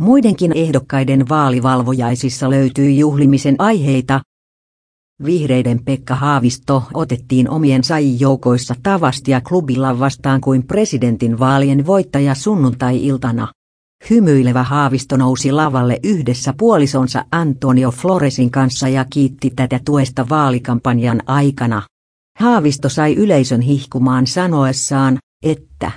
[0.00, 4.20] Muidenkin ehdokkaiden vaalivalvojaisissa löytyi juhlimisen aiheita.
[5.24, 13.48] Vihreiden Pekka Haavisto otettiin omien saijoukoissa Tavastia klubilla vastaan kuin presidentin vaalien voittaja sunnuntai-iltana.
[14.10, 21.82] Hymyilevä Haavisto nousi lavalle yhdessä puolisonsa Antonio Floresin kanssa ja kiitti tätä tuesta vaalikampanjan aikana.
[22.38, 25.92] Haavisto sai yleisön hihkumaan sanoessaan, että